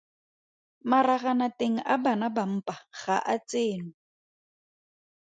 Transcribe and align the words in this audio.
Maraganateng 0.89 1.75
a 1.93 1.95
bana 2.03 2.27
ba 2.35 2.43
mpa 2.55 2.75
ga 2.99 3.15
a 3.33 3.35
tsenwe. 3.47 3.93